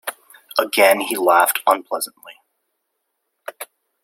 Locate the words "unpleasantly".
1.67-2.33